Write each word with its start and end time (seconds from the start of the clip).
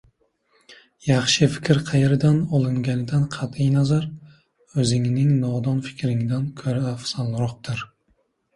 yaxshi 1.07 1.49
fikr 1.55 1.81
qayerdan 1.89 2.39
olinganidan 2.61 3.27
qat’iy 3.37 3.69
nazar, 3.75 4.09
o‘zingning 4.85 5.31
nodon 5.45 5.85
fikringdan 5.91 6.51
ko‘ra 6.63 6.83
afzalroqdir. 6.97 7.89